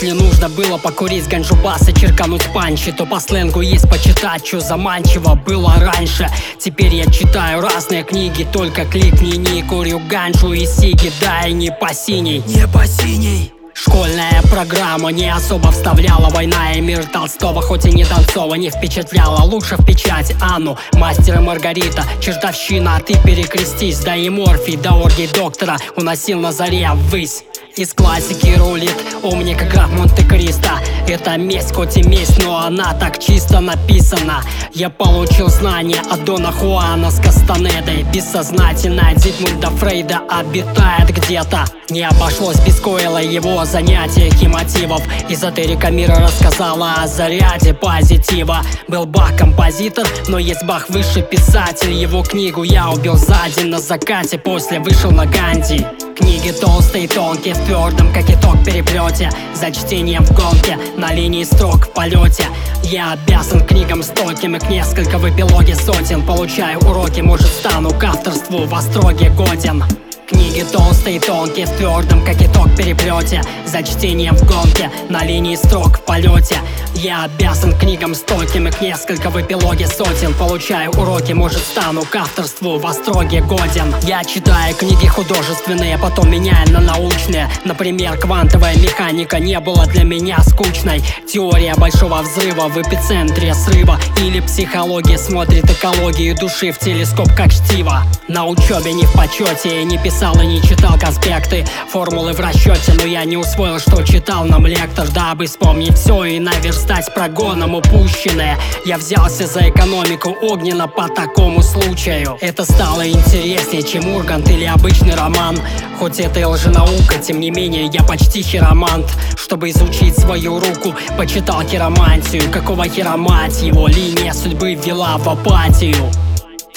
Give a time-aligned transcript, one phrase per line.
[0.00, 5.34] Если нужно было покурить ганджубас и черкануть панчи То по сленгу есть почитать, что заманчиво
[5.34, 6.26] было раньше.
[6.58, 11.70] Теперь я читаю разные книги, только кликни не Курю ганджу и сиги, да и не
[11.70, 12.42] по синей.
[12.46, 13.52] Не по синей.
[13.74, 19.42] Школьная программа не особо вставляла Война и мир Толстого, хоть и не Донцова Не впечатляла,
[19.42, 24.92] лучше в печать Анну Мастер и Маргарита, чертовщина, а ты перекрестись Да и морфий, до
[24.92, 27.44] оргий доктора Уносил на заре ввысь
[27.76, 28.94] из классики рулит.
[29.22, 30.70] Умник граф Монте-Кристо.
[31.08, 34.42] Это месть, хоть и месть, но она так чисто написана.
[34.72, 41.64] Я получил знания от Дона Хуана с Кастанедой Бессознательно Зигмунда Фрейда обитает где-то.
[41.90, 48.58] Не обошлось без Койла его занятия и мотивов Эзотерика мира рассказала о заряде позитива.
[48.86, 51.92] Был Бах композитор, но есть Бах высший писатель.
[51.92, 55.84] Его книгу я убил за день на закате После вышел на Ганди
[56.30, 61.88] Книги толстые тонкие, в твердом, как итог переплете За чтением в гонке, на линии строк
[61.88, 62.44] в полете.
[62.84, 66.24] Я обязан книгам стольким и к несколько в эпилоге сотен.
[66.24, 69.82] Получаю уроки, может стану к авторству в остроге годен
[70.30, 73.42] Книги толстые и тонкие, в твердом, как итог переплете.
[73.66, 76.56] За чтением в гонке, на линии строк в полете.
[76.94, 80.32] Я обязан книгам стольким, их несколько в эпилоге сотен.
[80.34, 83.92] Получаю уроки, может стану к авторству в остроге годен.
[84.02, 87.48] Я читаю книги художественные, потом меняю на научные.
[87.64, 91.02] Например, квантовая механика не была для меня скучной.
[91.26, 93.98] Теория большого взрыва в эпицентре срыва.
[94.18, 99.98] Или психология смотрит экологию души в телескоп как чтиво На учебе не в почете не
[99.98, 101.64] писал писал и не читал конспекты.
[101.88, 104.44] Формулы в расчете, но я не усвоил, что читал.
[104.44, 108.58] Нам лектор Дабы вспомнить все и наверстать прогоном упущенное.
[108.84, 112.36] Я взялся за экономику огненно по такому случаю.
[112.42, 115.58] Это стало интереснее, чем Ургант или обычный роман.
[115.98, 119.06] Хоть это и лженаука, тем не менее я почти хиромант.
[119.38, 122.50] Чтобы изучить свою руку, почитал хиромантию.
[122.52, 125.96] Какого хиромать его линия судьбы ввела в апатию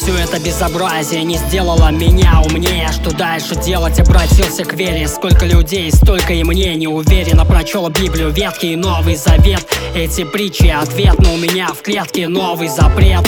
[0.00, 2.88] все это безобразие не сделало меня умнее.
[2.90, 5.06] Что дальше делать, обратился к вере.
[5.06, 6.74] Сколько людей, столько и мне.
[6.74, 9.66] Не уверенно Прочел Библию, Ветхий и Новый Завет.
[9.94, 13.26] Эти притчи ответ, но у меня в клетке новый запрет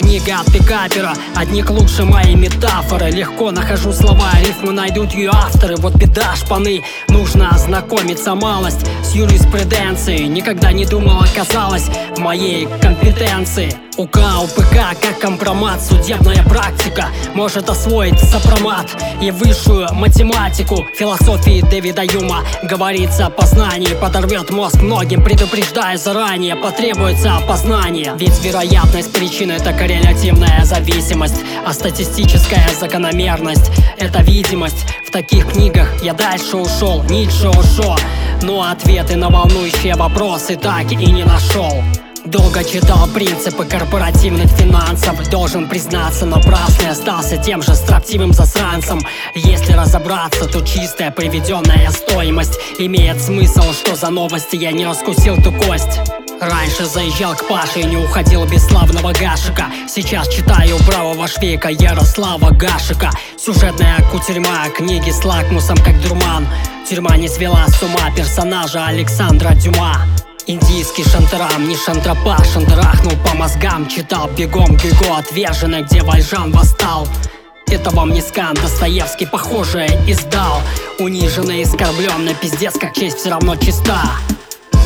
[0.00, 3.10] Книга от пикапера, одни лучше мои метафоры.
[3.10, 5.76] Легко нахожу слова, рифмы найдут ее авторы.
[5.76, 8.34] Вот беда, шпаны, нужно ознакомиться.
[8.34, 13.76] Малость С юриспруденцией, никогда не думал, оказалось в моей компетенции.
[14.00, 18.86] УК, УПК, как компромат, судебная практика Может освоить сопромат.
[19.20, 27.36] И высшую математику Философии Дэвида Юма Говорится о познании, подорвет мозг многим Предупреждая заранее, потребуется
[27.36, 28.14] опознание.
[28.16, 33.70] Ведь вероятность причин это коррелятивная зависимость А статистическая закономерность.
[33.98, 34.86] Это видимость.
[35.06, 37.96] В таких книгах я дальше ушел, Ницше ушел.
[38.42, 41.82] Но ответы на волнующие вопросы так и не нашел.
[42.24, 45.28] Долго читал принципы корпоративных финансов.
[45.28, 49.00] Должен признаться, напрасно остался тем же строптивым засранцем.
[49.34, 52.58] Если разобраться, то чистая приведенная стоимость.
[52.78, 56.00] Имеет смысл, что за новости я не раскусил ту кость
[56.40, 59.66] Раньше заезжал к Паше и не уходил без славного Гашика.
[59.86, 63.10] Сейчас читаю бравого швейка Ярослава Гашика.
[63.36, 66.48] Сюжетная кутерьма, книги с лакмусом как дурман.
[66.88, 70.06] Тюрьма не свела с ума персонажа Александра Дюма.
[70.46, 73.86] Индийский шантарам, не шантропа, шантрахнул по мозгам.
[73.86, 77.06] Читал бегом Гюго отверженный, где Вальжан восстал.
[77.66, 80.62] Это вам не скан, Достоевский похожее издал.
[80.98, 84.00] Униженный, оскорбленный, пиздец, как честь все равно чиста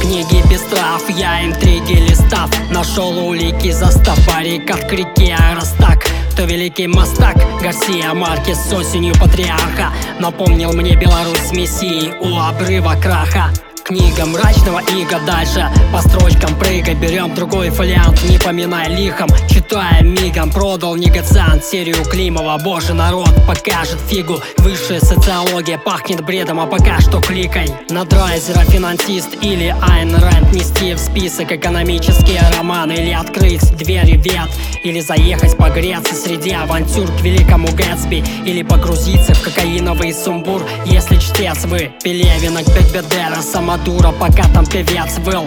[0.05, 4.19] Книги без трав, я интриги листав Нашел улики, застав.
[4.27, 11.53] Баррикад к реке Растак кто великий мастак Гарсия Маркес с осенью патриарха Напомнил мне Беларусь
[11.53, 13.51] мессии у обрыва краха
[13.85, 20.51] Книга мрачного иго дальше По строчкам прыгай, берем другой фолиант Не поминай лихом, читаем мигом.
[20.51, 24.41] Продал негациант серию Климова Боже, народ покажет фигу.
[24.57, 27.69] Высшая социология пахнет бредом, а пока что кликай.
[27.91, 34.49] На драйзера финансист или Айн Рэнд Нести в список экономические романы Или открыть двери вет
[34.83, 40.63] Или заехать погреться среди авантюр к великому Гэтсби Или погрузиться в кокаиновый сумбур.
[40.87, 45.47] Если чтец вы Пелевина, Бекбедера, сама дура, пока там певец был.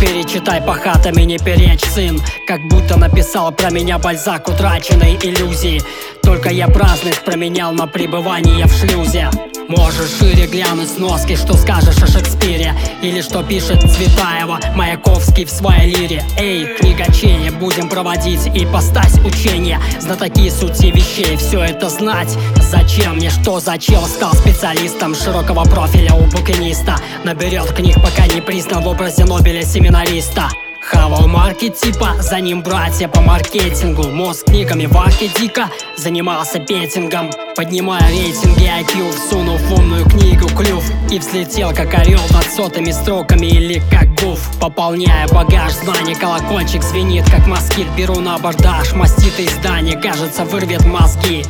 [0.00, 2.20] Перечитай по хатам и не перечь, сын.
[2.46, 5.80] Как будто написал про меня Бальзак утраченной иллюзии.
[6.22, 9.30] Только я праздность променял на пребывание в шлюзе
[9.68, 12.72] Можешь шире глянуть с носки, что скажешь о Шекспире.
[13.02, 16.24] Или что пишет Цветаева, Маяковский в своей лире.
[16.38, 22.36] Эй, книгачей, будем проводить и постать учения Знатоки сути вещей, все это знать.
[22.60, 26.96] Зачем мне, что за чел стал специалистом Широкого профиля у букиниста.
[27.24, 30.48] Наберет книг, пока не признан в образе Нобеля семинариста
[30.86, 34.04] Хавал маркет типа, за ним братья по маркетингу.
[34.04, 40.84] Мозг книгами в арке дико занимался бетингом Поднимая рейтинги IQ, всунув в умную книгу клюв
[41.10, 44.48] И взлетел как орел над сотыми строками или как гуф.
[44.60, 47.88] Пополняя багаж знаний, колокольчик звенит как москит.
[47.96, 51.44] Беру на абордаж, маститое издание, кажется вырвет мозги.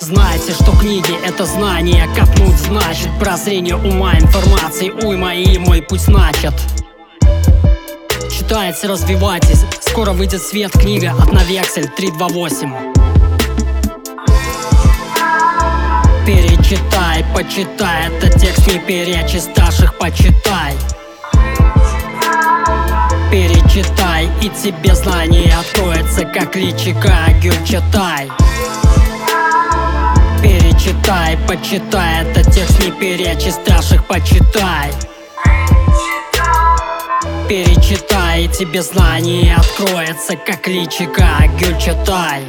[0.00, 3.08] Знайте, что книги— это знания Копнуть значит.
[3.20, 6.54] Прозрение ума информации Уйма и мой путь значит
[8.50, 12.72] Читайте, развивайтесь Скоро выйдет свет книга от Навексель 328
[16.26, 20.74] Перечитай, почитай, это текст не перечисташь их, почитай.
[23.30, 28.28] Перечитай, и тебе знание откроется, как личика Гюль читай
[30.42, 34.90] Перечитай, почитай, это текст не перечисташь их, почитай
[37.50, 41.26] Перечитай, тебе знание откроется, как личика
[41.58, 42.44] Гюль читай